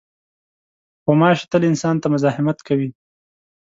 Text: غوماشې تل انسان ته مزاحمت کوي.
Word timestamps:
غوماشې 1.05 1.45
تل 1.51 1.61
انسان 1.69 1.95
ته 2.01 2.07
مزاحمت 2.13 2.57
کوي. 2.67 2.89